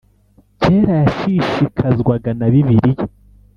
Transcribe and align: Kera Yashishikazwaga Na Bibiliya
Kera 0.61 0.95
Yashishikazwaga 1.03 2.29
Na 2.39 2.47
Bibiliya 2.53 3.03